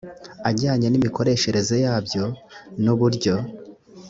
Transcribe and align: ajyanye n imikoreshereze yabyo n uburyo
ajyanye 0.49 0.87
n 0.89 0.95
imikoreshereze 0.99 1.75
yabyo 1.85 2.23
n 2.83 2.85
uburyo 2.93 3.35